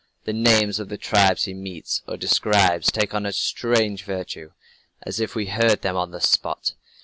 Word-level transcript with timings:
The 0.25 0.33
names 0.33 0.79
of 0.79 0.89
the 0.89 0.97
tribes 0.97 1.43
he 1.45 1.53
meets 1.53 2.01
or 2.07 2.17
describes 2.17 2.89
take 2.91 3.13
on 3.13 3.23
a 3.23 3.31
strange 3.31 4.01
virtue, 4.03 4.51
as 5.03 5.19
if 5.19 5.35
we 5.35 5.45
heard 5.45 5.83
them 5.83 5.95
on 5.95 6.09
the 6.09 6.19
spot. 6.19 6.73